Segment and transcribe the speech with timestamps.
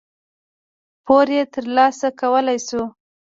[1.05, 2.83] پور یې ترلاسه کولای شو.